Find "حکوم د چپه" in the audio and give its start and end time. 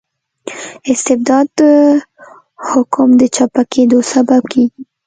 2.69-3.61